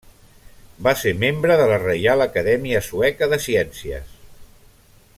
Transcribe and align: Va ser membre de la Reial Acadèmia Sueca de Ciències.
Va 0.87 0.93
ser 1.01 1.11
membre 1.25 1.57
de 1.61 1.67
la 1.71 1.77
Reial 1.83 2.25
Acadèmia 2.27 2.81
Sueca 2.89 3.31
de 3.35 3.41
Ciències. 3.47 4.19